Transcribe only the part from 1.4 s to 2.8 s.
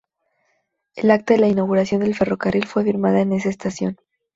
inauguración del ferrocarril